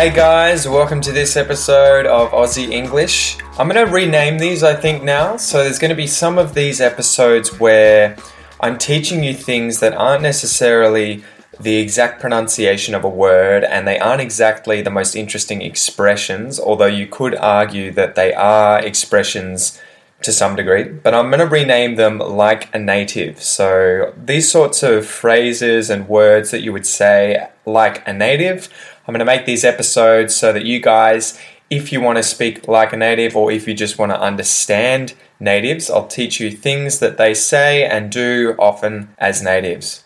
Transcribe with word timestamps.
Hey 0.00 0.08
guys, 0.08 0.66
welcome 0.66 1.02
to 1.02 1.12
this 1.12 1.36
episode 1.36 2.06
of 2.06 2.30
Aussie 2.30 2.70
English. 2.70 3.36
I'm 3.58 3.68
going 3.68 3.86
to 3.86 3.92
rename 3.92 4.38
these, 4.38 4.62
I 4.62 4.74
think, 4.74 5.02
now. 5.02 5.36
So 5.36 5.62
there's 5.62 5.78
going 5.78 5.90
to 5.90 5.94
be 5.94 6.06
some 6.06 6.38
of 6.38 6.54
these 6.54 6.80
episodes 6.80 7.60
where 7.60 8.16
I'm 8.60 8.78
teaching 8.78 9.22
you 9.22 9.34
things 9.34 9.80
that 9.80 9.92
aren't 9.92 10.22
necessarily 10.22 11.22
the 11.60 11.76
exact 11.76 12.18
pronunciation 12.18 12.94
of 12.94 13.04
a 13.04 13.10
word 13.10 13.62
and 13.62 13.86
they 13.86 13.98
aren't 13.98 14.22
exactly 14.22 14.80
the 14.80 14.88
most 14.88 15.14
interesting 15.14 15.60
expressions, 15.60 16.58
although 16.58 16.86
you 16.86 17.06
could 17.06 17.34
argue 17.34 17.90
that 17.92 18.14
they 18.14 18.32
are 18.32 18.82
expressions 18.82 19.78
to 20.22 20.32
some 20.32 20.56
degree, 20.56 20.84
but 20.84 21.14
I'm 21.14 21.30
going 21.30 21.40
to 21.40 21.46
rename 21.46 21.96
them 21.96 22.18
like 22.18 22.74
a 22.74 22.78
native. 22.78 23.42
So 23.42 24.14
these 24.16 24.50
sorts 24.50 24.82
of 24.82 25.06
phrases 25.06 25.88
and 25.88 26.08
words 26.08 26.50
that 26.50 26.60
you 26.62 26.72
would 26.72 26.86
say 26.86 27.48
like 27.64 28.06
a 28.06 28.12
native, 28.12 28.68
I'm 29.06 29.12
going 29.12 29.20
to 29.20 29.24
make 29.24 29.46
these 29.46 29.64
episodes 29.64 30.36
so 30.36 30.52
that 30.52 30.64
you 30.64 30.80
guys, 30.80 31.38
if 31.68 31.92
you 31.92 32.00
want 32.00 32.18
to 32.18 32.22
speak 32.22 32.68
like 32.68 32.92
a 32.92 32.96
native 32.96 33.36
or 33.36 33.50
if 33.50 33.66
you 33.66 33.74
just 33.74 33.98
want 33.98 34.12
to 34.12 34.20
understand 34.20 35.14
natives, 35.40 35.90
I'll 35.90 36.06
teach 36.06 36.38
you 36.38 36.50
things 36.50 36.98
that 36.98 37.16
they 37.16 37.34
say 37.34 37.84
and 37.84 38.12
do 38.12 38.54
often 38.58 39.14
as 39.18 39.42
natives. 39.42 40.04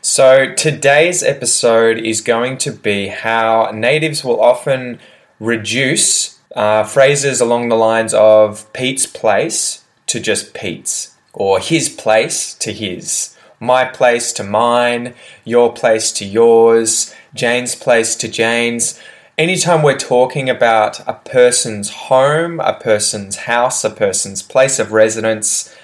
So 0.00 0.54
today's 0.54 1.22
episode 1.22 1.98
is 1.98 2.20
going 2.20 2.58
to 2.58 2.70
be 2.70 3.08
how 3.08 3.70
natives 3.74 4.24
will 4.24 4.40
often 4.40 5.00
reduce 5.40 6.38
uh, 6.54 6.84
phrases 6.84 7.40
along 7.40 7.68
the 7.68 7.76
lines 7.76 8.14
of 8.14 8.72
Pete's 8.72 9.06
place 9.06 9.84
to 10.06 10.20
just 10.20 10.54
Pete's 10.54 11.14
or 11.32 11.58
his 11.58 11.88
place 11.88 12.54
to 12.54 12.72
his 12.72 13.35
my 13.60 13.84
place 13.84 14.32
to 14.34 14.44
mine, 14.44 15.14
your 15.44 15.72
place 15.72 16.12
to 16.12 16.24
yours, 16.24 17.14
Jane's 17.34 17.74
place 17.74 18.14
to 18.16 18.28
Jane's. 18.28 19.00
Anytime 19.38 19.82
we're 19.82 19.98
talking 19.98 20.48
about 20.48 21.06
a 21.06 21.14
person's 21.14 21.90
home, 21.90 22.60
a 22.60 22.74
person's 22.74 23.36
house, 23.36 23.84
a 23.84 23.90
person's 23.90 24.42
place 24.42 24.78
of 24.78 24.92
residence, 24.92 25.74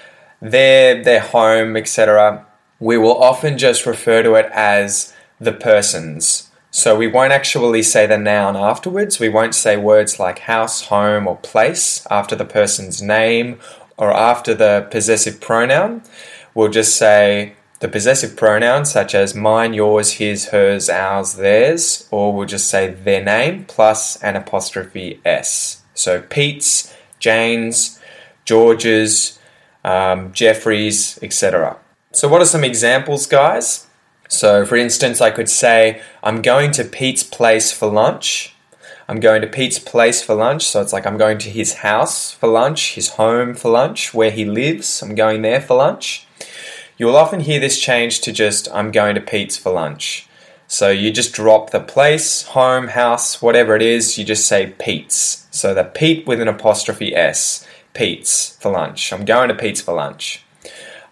their 0.41 1.03
their 1.03 1.21
home, 1.21 1.77
etc., 1.77 2.45
we 2.79 2.97
will 2.97 3.21
often 3.21 3.57
just 3.57 3.85
refer 3.85 4.23
to 4.23 4.35
it 4.35 4.49
as 4.51 5.13
the 5.39 5.53
person's. 5.53 6.49
So 6.71 6.97
we 6.97 7.05
won't 7.05 7.31
actually 7.31 7.83
say 7.83 8.07
the 8.07 8.17
noun 8.17 8.55
afterwards. 8.57 9.19
We 9.19 9.29
won't 9.29 9.53
say 9.53 9.77
words 9.77 10.19
like 10.19 10.39
house, 10.39 10.87
home, 10.87 11.27
or 11.27 11.37
place 11.37 12.05
after 12.09 12.35
the 12.35 12.45
person's 12.45 12.99
name 12.99 13.59
or 13.95 14.11
after 14.11 14.55
the 14.55 14.87
possessive 14.89 15.39
pronoun. 15.39 16.01
We'll 16.55 16.69
just 16.69 16.97
say 16.97 17.53
the 17.83 17.89
possessive 17.89 18.37
pronouns 18.37 18.89
such 18.89 19.13
as 19.13 19.35
mine, 19.35 19.73
yours, 19.73 20.13
his, 20.13 20.51
hers, 20.51 20.89
ours, 20.89 21.33
theirs, 21.33 22.07
or 22.11 22.31
we'll 22.33 22.47
just 22.47 22.69
say 22.69 22.89
their 22.89 23.21
name 23.21 23.65
plus 23.65 24.15
an 24.23 24.37
apostrophe 24.37 25.19
s. 25.25 25.81
So 25.93 26.21
Pete's, 26.21 26.95
Jane's, 27.19 27.99
George's, 28.45 29.37
um, 29.83 30.31
Jeffrey's, 30.31 31.19
etc. 31.21 31.75
So, 32.13 32.29
what 32.29 32.41
are 32.41 32.45
some 32.45 32.63
examples, 32.63 33.25
guys? 33.25 33.85
So, 34.29 34.65
for 34.65 34.77
instance, 34.77 35.19
I 35.19 35.31
could 35.31 35.49
say, 35.49 36.01
I'm 36.23 36.41
going 36.41 36.71
to 36.71 36.85
Pete's 36.85 37.23
place 37.23 37.73
for 37.73 37.91
lunch. 37.91 38.55
I'm 39.09 39.19
going 39.19 39.41
to 39.41 39.47
Pete's 39.47 39.79
place 39.79 40.21
for 40.21 40.35
lunch. 40.35 40.63
So, 40.69 40.79
it's 40.79 40.93
like 40.93 41.05
I'm 41.05 41.17
going 41.17 41.37
to 41.39 41.49
his 41.49 41.73
house 41.75 42.31
for 42.31 42.47
lunch, 42.47 42.95
his 42.95 43.09
home 43.09 43.53
for 43.53 43.69
lunch, 43.69 44.13
where 44.13 44.31
he 44.31 44.45
lives. 44.45 45.01
I'm 45.01 45.15
going 45.15 45.41
there 45.41 45.59
for 45.59 45.75
lunch. 45.75 46.27
You 46.97 47.07
will 47.07 47.17
often 47.17 47.41
hear 47.41 47.59
this 47.59 47.81
change 47.81 48.21
to 48.21 48.31
just, 48.31 48.67
I'm 48.71 48.91
going 48.91 49.15
to 49.15 49.21
Pete's 49.21 49.57
for 49.57 49.71
lunch. 49.71 50.27
So 50.67 50.89
you 50.89 51.11
just 51.11 51.33
drop 51.33 51.71
the 51.71 51.79
place, 51.79 52.43
home, 52.43 52.89
house, 52.89 53.41
whatever 53.41 53.75
it 53.75 53.81
is, 53.81 54.17
you 54.17 54.25
just 54.25 54.47
say 54.47 54.73
Pete's. 54.77 55.47
So 55.51 55.73
the 55.73 55.83
Pete 55.83 56.25
with 56.27 56.39
an 56.39 56.47
apostrophe 56.47 57.15
S. 57.15 57.67
Pete's 57.93 58.57
for 58.57 58.71
lunch. 58.71 59.11
I'm 59.11 59.25
going 59.25 59.49
to 59.49 59.55
Pete's 59.55 59.81
for 59.81 59.93
lunch. 59.93 60.43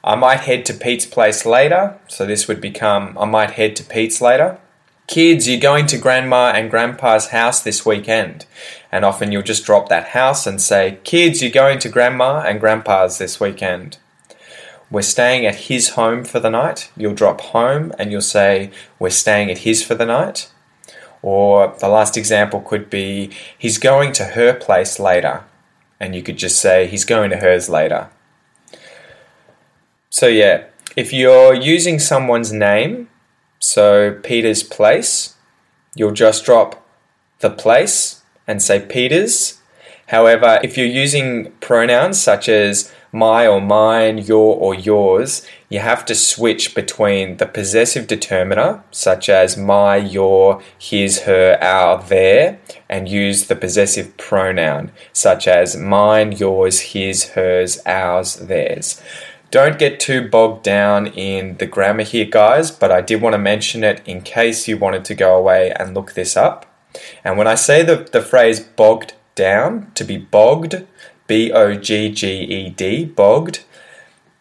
I 0.04 0.16
might 0.16 0.42
head 0.42 0.66
to 0.66 0.74
Pete's 0.74 1.06
place 1.06 1.46
later. 1.46 2.00
So 2.08 2.26
this 2.26 2.48
would 2.48 2.62
become, 2.62 3.18
I 3.18 3.26
might 3.26 3.52
head 3.52 3.76
to 3.78 3.84
Pete's 3.84 4.22
later. 4.22 4.60
Kids, 5.08 5.48
you're 5.48 5.60
going 5.60 5.88
to 5.88 5.98
grandma 5.98 6.52
and 6.56 6.72
grandpa's 6.72 7.28
house 7.28 7.62
this 7.62 7.86
weekend. 7.86 8.46
And 8.92 9.04
often 9.04 9.32
you'll 9.32 9.42
just 9.42 9.66
drop 9.66 9.90
that 9.90 10.10
house 10.10 10.48
and 10.48 10.62
say, 10.62 11.00
Kids, 11.04 11.42
you're 11.42 11.52
going 11.52 11.80
to 11.80 11.90
grandma 11.90 12.42
and 12.42 12.60
grandpa's 12.60 13.18
this 13.18 13.40
weekend. 13.40 13.98
We're 14.92 15.02
staying 15.02 15.46
at 15.46 15.56
his 15.56 15.92
home 15.92 16.26
for 16.26 16.42
the 16.42 16.50
night. 16.50 16.92
You'll 16.98 17.16
drop 17.16 17.40
home 17.40 17.94
and 17.98 18.12
you'll 18.12 18.22
say, 18.22 18.72
We're 19.00 19.10
staying 19.10 19.50
at 19.50 19.60
his 19.60 19.84
for 19.84 19.96
the 19.96 20.06
night. 20.06 20.52
Or 21.22 21.74
the 21.80 21.88
last 21.88 22.18
example 22.18 22.60
could 22.60 22.90
be, 22.90 23.32
He's 23.58 23.78
going 23.78 24.12
to 24.14 24.26
her 24.26 24.54
place 24.54 25.00
later. 25.00 25.46
And 25.98 26.14
you 26.14 26.22
could 26.22 26.38
just 26.38 26.62
say, 26.62 26.88
He's 26.88 27.06
going 27.06 27.30
to 27.30 27.38
hers 27.38 27.70
later. 27.70 28.10
So, 30.10 30.28
yeah, 30.28 30.66
if 30.98 31.14
you're 31.14 31.54
using 31.54 31.98
someone's 31.98 32.52
name, 32.52 33.10
so 33.60 34.20
Peter's 34.24 34.62
place, 34.62 35.36
you'll 35.96 36.12
just 36.12 36.44
drop 36.44 36.86
the 37.40 37.50
place 37.50 38.22
and 38.46 38.62
say 38.62 38.86
Peter's. 38.86 39.61
However, 40.12 40.60
if 40.62 40.78
you're 40.78 40.86
using 41.04 41.54
pronouns 41.62 42.22
such 42.22 42.50
as 42.50 42.92
my 43.14 43.48
or 43.48 43.62
mine, 43.62 44.18
your 44.18 44.58
or 44.58 44.76
yours, 44.76 45.48
you 45.70 45.80
have 45.80 46.04
to 46.04 46.16
switch 46.16 46.76
between 46.76 47.38
the 47.38 47.46
possessive 47.46 48.08
determiner, 48.08 48.84
such 48.92 49.30
as 49.30 49.56
my, 49.56 49.96
your, 49.96 50.62
his, 50.78 51.22
her, 51.22 51.58
our, 51.62 52.04
their, 52.04 52.60
and 52.90 53.08
use 53.08 53.46
the 53.48 53.56
possessive 53.56 54.18
pronoun, 54.18 54.92
such 55.14 55.48
as 55.48 55.78
mine, 55.78 56.34
yours, 56.34 56.82
his, 56.92 57.30
hers, 57.30 57.80
ours, 57.86 58.36
theirs. 58.36 59.02
Don't 59.50 59.80
get 59.80 60.02
too 60.02 60.28
bogged 60.28 60.64
down 60.64 61.08
in 61.08 61.56
the 61.56 61.66
grammar 61.66 62.04
here, 62.04 62.26
guys, 62.26 62.70
but 62.70 62.92
I 62.92 63.00
did 63.00 63.22
want 63.22 63.34
to 63.34 63.40
mention 63.40 63.86
it 63.86 64.02
in 64.06 64.24
case 64.24 64.68
you 64.68 64.78
wanted 64.78 65.06
to 65.06 65.16
go 65.16 65.38
away 65.38 65.72
and 65.72 65.94
look 65.94 66.16
this 66.16 66.36
up. 66.36 66.66
And 67.24 67.38
when 67.38 67.48
I 67.48 67.56
say 67.56 67.82
the, 67.82 68.10
the 68.12 68.22
phrase 68.22 68.60
bogged 68.60 69.14
down, 69.42 69.92
to 69.96 70.04
be 70.04 70.18
bogged, 70.18 70.76
B 71.26 71.52
O 71.52 71.74
G 71.74 72.12
G 72.12 72.28
E 72.60 72.70
D, 72.70 73.06
bogged. 73.06 73.64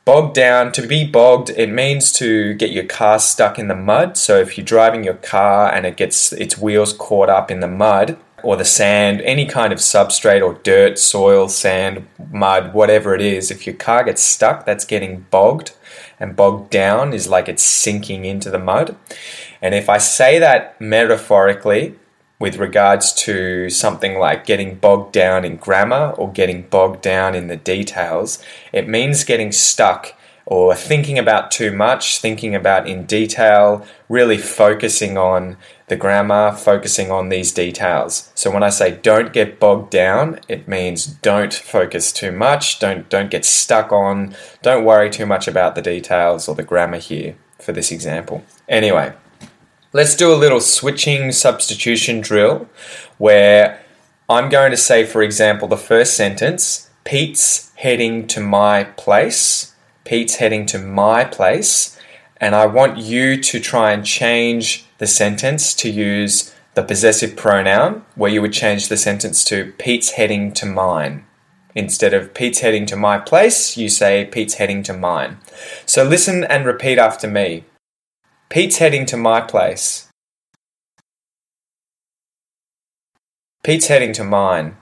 Bogged 0.04 0.34
down, 0.34 0.72
to 0.72 0.86
be 0.86 1.06
bogged, 1.06 1.50
it 1.50 1.70
means 1.70 2.12
to 2.12 2.52
get 2.54 2.70
your 2.70 2.84
car 2.84 3.18
stuck 3.18 3.58
in 3.58 3.68
the 3.68 3.74
mud. 3.74 4.18
So 4.18 4.38
if 4.38 4.58
you're 4.58 4.74
driving 4.76 5.04
your 5.04 5.20
car 5.36 5.72
and 5.72 5.86
it 5.86 5.96
gets 5.96 6.32
its 6.32 6.58
wheels 6.58 6.92
caught 6.92 7.30
up 7.30 7.50
in 7.50 7.60
the 7.60 7.74
mud 7.84 8.18
or 8.42 8.56
the 8.56 8.64
sand, 8.64 9.22
any 9.22 9.46
kind 9.46 9.72
of 9.72 9.78
substrate 9.78 10.44
or 10.44 10.54
dirt, 10.62 10.98
soil, 10.98 11.48
sand, 11.48 12.06
mud, 12.30 12.74
whatever 12.74 13.14
it 13.14 13.22
is, 13.22 13.50
if 13.50 13.66
your 13.66 13.76
car 13.76 14.04
gets 14.04 14.22
stuck, 14.22 14.66
that's 14.66 14.84
getting 14.84 15.26
bogged. 15.30 15.72
And 16.18 16.36
bogged 16.36 16.70
down 16.70 17.14
is 17.14 17.28
like 17.28 17.48
it's 17.48 17.62
sinking 17.62 18.26
into 18.26 18.50
the 18.50 18.58
mud. 18.58 18.96
And 19.62 19.74
if 19.74 19.88
I 19.88 19.98
say 19.98 20.38
that 20.38 20.78
metaphorically, 20.78 21.94
with 22.40 22.56
regards 22.56 23.12
to 23.12 23.70
something 23.70 24.18
like 24.18 24.46
getting 24.46 24.74
bogged 24.74 25.12
down 25.12 25.44
in 25.44 25.56
grammar 25.56 26.10
or 26.16 26.32
getting 26.32 26.62
bogged 26.62 27.02
down 27.02 27.36
in 27.36 27.46
the 27.46 27.56
details. 27.56 28.42
It 28.72 28.88
means 28.88 29.22
getting 29.22 29.52
stuck 29.52 30.14
or 30.46 30.74
thinking 30.74 31.18
about 31.18 31.52
too 31.52 31.70
much, 31.70 32.18
thinking 32.18 32.56
about 32.56 32.88
in 32.88 33.04
detail, 33.04 33.86
really 34.08 34.38
focusing 34.38 35.16
on 35.16 35.56
the 35.86 35.96
grammar, 35.96 36.52
focusing 36.52 37.10
on 37.10 37.28
these 37.28 37.52
details. 37.52 38.32
So 38.34 38.50
when 38.50 38.62
I 38.62 38.70
say 38.70 38.98
don't 39.02 39.32
get 39.32 39.60
bogged 39.60 39.90
down, 39.90 40.40
it 40.48 40.66
means 40.66 41.06
don't 41.06 41.52
focus 41.54 42.12
too 42.12 42.32
much, 42.32 42.80
don't 42.80 43.08
don't 43.08 43.30
get 43.30 43.44
stuck 43.44 43.92
on, 43.92 44.34
don't 44.62 44.84
worry 44.84 45.10
too 45.10 45.26
much 45.26 45.46
about 45.46 45.74
the 45.74 45.82
details 45.82 46.48
or 46.48 46.54
the 46.54 46.64
grammar 46.64 46.98
here 46.98 47.36
for 47.58 47.72
this 47.72 47.92
example. 47.92 48.44
Anyway, 48.68 49.12
Let's 49.92 50.14
do 50.14 50.32
a 50.32 50.36
little 50.36 50.60
switching 50.60 51.32
substitution 51.32 52.20
drill 52.20 52.68
where 53.18 53.82
I'm 54.28 54.48
going 54.48 54.70
to 54.70 54.76
say, 54.76 55.04
for 55.04 55.20
example, 55.20 55.66
the 55.66 55.76
first 55.76 56.16
sentence 56.16 56.88
Pete's 57.02 57.72
heading 57.74 58.28
to 58.28 58.40
my 58.40 58.84
place. 58.84 59.74
Pete's 60.04 60.36
heading 60.36 60.64
to 60.66 60.78
my 60.78 61.24
place. 61.24 61.98
and 62.40 62.54
I 62.54 62.66
want 62.66 62.96
you 62.98 63.40
to 63.40 63.60
try 63.60 63.92
and 63.92 64.04
change 64.04 64.86
the 64.98 65.06
sentence 65.06 65.74
to 65.74 65.90
use 65.90 66.54
the 66.74 66.82
possessive 66.82 67.36
pronoun, 67.36 68.04
where 68.14 68.30
you 68.30 68.40
would 68.40 68.52
change 68.52 68.88
the 68.88 68.96
sentence 68.96 69.44
to 69.44 69.72
Pete's 69.78 70.12
heading 70.12 70.52
to 70.52 70.66
mine. 70.66 71.26
Instead 71.74 72.14
of 72.14 72.32
Pete's 72.32 72.60
heading 72.60 72.86
to 72.86 72.96
my 72.96 73.18
place, 73.18 73.76
you 73.76 73.88
say 73.88 74.24
Pete's 74.24 74.54
heading 74.54 74.82
to 74.84 74.92
mine. 74.92 75.38
So 75.84 76.02
listen 76.02 76.44
and 76.44 76.64
repeat 76.64 76.98
after 76.98 77.28
me. 77.28 77.64
Pete's 78.50 78.78
heading 78.78 79.06
to 79.06 79.16
my 79.16 79.40
place. 79.40 80.08
Pete's 83.62 83.86
heading 83.86 84.12
to 84.12 84.24
mine. 84.24 84.76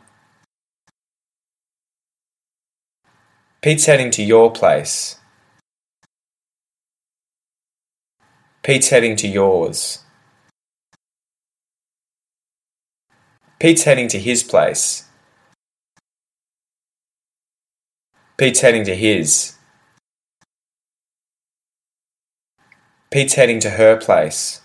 Pete's 3.60 3.84
heading 3.84 4.10
to 4.12 4.22
your 4.22 4.50
place. 4.50 5.16
Pete's 8.62 8.88
heading 8.88 9.16
to 9.16 9.28
yours. 9.28 9.98
Pete's 13.60 13.82
heading 13.82 14.08
to 14.08 14.18
his 14.18 14.42
place. 14.42 15.04
Pete's 18.38 18.62
heading 18.62 18.84
to 18.84 18.96
his. 18.96 19.57
Pete's 23.10 23.34
heading 23.34 23.58
to 23.60 23.70
her 23.70 23.96
place. 23.96 24.60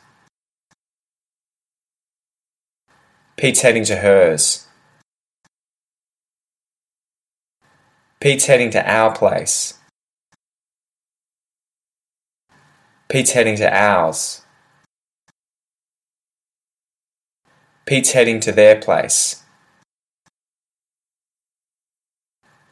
Pete's 3.37 3.61
heading 3.61 3.85
to 3.85 3.95
hers. 3.95 4.67
Pete's 8.19 8.45
heading 8.45 8.69
to 8.71 8.89
our 8.89 9.15
place. 9.15 9.75
Pete's 13.07 13.31
heading 13.31 13.55
to 13.55 13.73
ours. 13.73 14.41
Pete's 17.85 18.11
heading 18.11 18.39
to 18.41 18.51
their 18.51 18.79
place. 18.79 19.43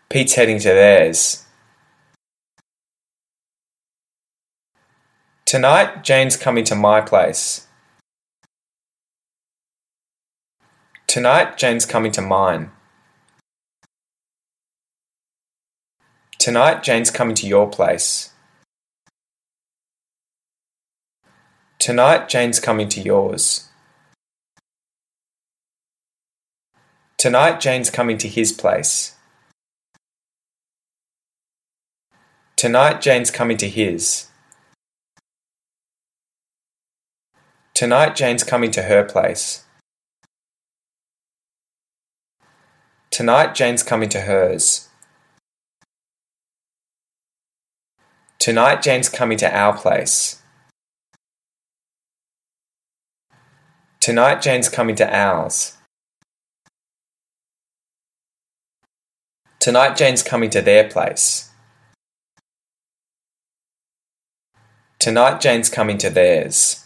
Pete's 0.09 0.35
heading 0.35 0.59
to 0.59 0.69
theirs. 0.69 1.45
Tonight, 5.51 6.05
Jane's 6.05 6.37
coming 6.37 6.63
to 6.63 6.75
my 6.75 7.01
place. 7.01 7.67
Tonight, 11.07 11.57
Jane's 11.57 11.85
coming 11.85 12.13
to 12.13 12.21
mine. 12.21 12.71
Tonight, 16.39 16.83
Jane's 16.83 17.11
coming 17.11 17.35
to 17.35 17.45
your 17.45 17.69
place. 17.69 18.31
Tonight, 21.79 22.29
Jane's 22.29 22.61
coming 22.61 22.87
to 22.87 23.01
yours. 23.01 23.67
Tonight, 27.17 27.59
Jane's 27.59 27.89
coming 27.89 28.17
to 28.19 28.29
his 28.29 28.53
place. 28.53 29.15
Tonight, 32.55 33.01
Jane's 33.01 33.31
coming 33.31 33.57
to 33.57 33.67
his. 33.67 34.30
Tonight, 37.81 38.15
Jane's 38.15 38.43
coming 38.43 38.69
to 38.69 38.83
her 38.83 39.03
place. 39.03 39.63
Tonight, 43.09 43.55
Jane's 43.55 43.81
coming 43.81 44.07
to 44.09 44.21
hers. 44.21 44.89
Tonight, 48.37 48.83
Jane's 48.83 49.09
coming 49.09 49.35
to 49.39 49.51
our 49.51 49.75
place. 49.75 50.43
Tonight, 53.99 54.43
Jane's 54.43 54.69
coming 54.69 54.95
to 54.97 55.11
ours. 55.11 55.75
Tonight, 59.57 59.97
Jane's 59.97 60.21
coming 60.21 60.51
to 60.51 60.61
their 60.61 60.87
place. 60.87 61.49
Tonight, 64.99 65.41
Jane's 65.41 65.67
coming 65.71 65.97
to 65.97 66.11
theirs. 66.11 66.80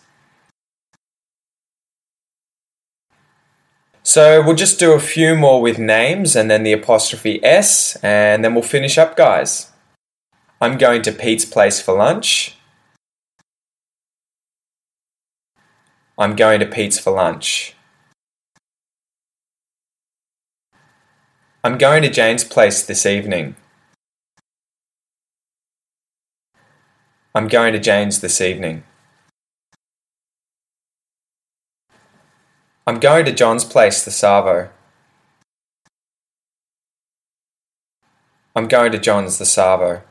So 4.07 4.43
we'll 4.43 4.55
just 4.55 4.79
do 4.79 4.93
a 4.93 4.99
few 4.99 5.35
more 5.35 5.59
with 5.59 5.79
names 5.79 6.35
and 6.35 6.49
then 6.49 6.61
the 6.61 6.73
apostrophe 6.73 7.43
S, 7.43 7.95
and 8.03 8.45
then 8.45 8.53
we'll 8.53 8.61
finish 8.61 8.99
up, 8.99 9.17
guys. 9.17 9.71
I'm 10.61 10.77
going 10.77 11.01
to 11.01 11.11
Pete's 11.11 11.43
place 11.43 11.81
for 11.81 11.95
lunch. 11.97 12.55
I'm 16.19 16.35
going 16.35 16.59
to 16.59 16.67
Pete's 16.67 16.99
for 16.99 17.11
lunch. 17.11 17.73
I'm 21.63 21.79
going 21.79 22.03
to 22.03 22.09
Jane's 22.11 22.43
place 22.43 22.83
this 22.85 23.07
evening. 23.07 23.55
I'm 27.33 27.47
going 27.47 27.73
to 27.73 27.79
Jane's 27.79 28.21
this 28.21 28.39
evening. 28.39 28.83
I'm 32.87 32.99
going 32.99 33.25
to 33.25 33.31
John's 33.31 33.63
place, 33.63 34.05
this 34.05 34.21
arvo. 34.21 34.69
I'm 38.55 38.67
going 38.67 38.91
to 38.91 38.99
John's, 38.99 39.39
this 39.39 39.55
arvo. 39.55 40.03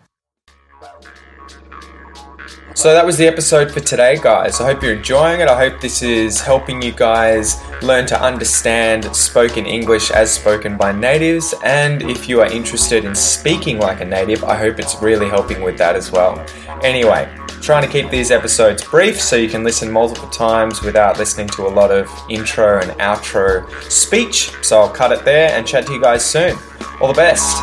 So 2.75 2.93
that 2.93 3.07
was 3.07 3.17
the 3.17 3.29
episode 3.29 3.71
for 3.71 3.79
today, 3.79 4.19
guys. 4.21 4.61
I 4.61 4.65
hope 4.65 4.83
you're 4.83 4.97
enjoying 4.97 5.41
it. 5.41 5.47
I 5.47 5.57
hope 5.57 5.81
this 5.81 6.03
is 6.03 6.41
helping 6.41 6.83
you 6.83 6.91
guys 6.91 7.63
learn 7.81 8.07
to 8.07 8.21
understand 8.21 9.05
spoken 9.15 9.67
English 9.67 10.11
as 10.11 10.35
spoken 10.35 10.77
by 10.77 10.91
natives. 10.91 11.55
And 11.63 12.03
if 12.03 12.29
you 12.29 12.41
are 12.41 12.51
interested 12.51 13.05
in 13.05 13.15
speaking 13.15 13.79
like 13.79 14.01
a 14.01 14.05
native, 14.05 14.43
I 14.43 14.57
hope 14.57 14.81
it's 14.81 15.01
really 15.01 15.29
helping 15.29 15.63
with 15.63 15.79
that 15.79 15.95
as 15.95 16.11
well. 16.11 16.45
Anyway, 16.83 17.33
trying 17.65 17.83
to 17.83 17.89
keep 17.89 18.11
these 18.11 18.31
episodes 18.31 18.85
brief 18.85 19.19
so 19.19 19.37
you 19.37 19.49
can 19.49 19.65
listen 19.65 19.91
multiple 19.91 20.29
times 20.29 20.83
without 20.83 21.19
listening 21.19 21.49
to 21.49 21.67
a 21.67 21.69
lot 21.69 21.91
of 21.91 22.11
intro 22.29 22.79
and 22.79 22.91
outro 23.01 23.67
speech. 23.91 24.53
So 24.61 24.81
I'll 24.81 24.91
cut 24.91 25.13
it 25.13 25.25
there 25.25 25.49
and 25.51 25.67
chat 25.67 25.87
to 25.87 25.95
you 25.95 26.01
guys 26.01 26.23
soon. 26.23 26.59
All 27.01 27.09
the 27.09 27.15
best. 27.15 27.57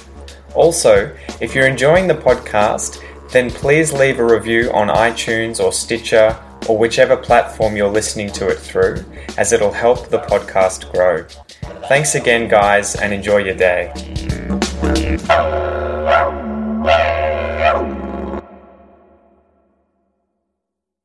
Also, 0.56 1.16
if 1.40 1.56
you're 1.56 1.68
enjoying 1.68 2.08
the 2.08 2.14
podcast, 2.14 3.02
then 3.32 3.50
please 3.50 3.94
leave 3.94 4.20
a 4.20 4.26
review 4.26 4.72
on 4.74 4.90
iTunes 4.90 5.64
or 5.64 5.72
Stitcher 5.72 6.38
or 6.68 6.78
whichever 6.78 7.18
platform 7.18 7.76
you're 7.76 7.90
listening 7.90 8.30
to 8.32 8.48
it 8.48 8.60
through, 8.60 9.04
as 9.38 9.54
it'll 9.54 9.72
help 9.72 10.10
the 10.10 10.20
podcast 10.20 10.92
grow. 10.94 11.24
Thanks 11.88 12.16
again, 12.16 12.48
guys, 12.48 12.96
and 12.96 13.14
enjoy 13.14 13.38
your 13.38 13.56
day. 13.56 13.92